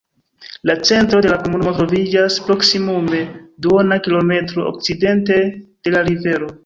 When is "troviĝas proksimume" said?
1.79-3.19